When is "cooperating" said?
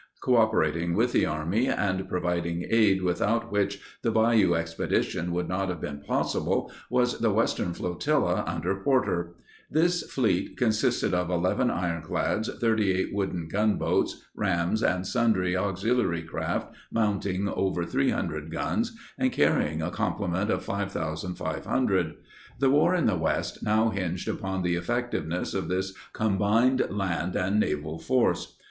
0.21-0.95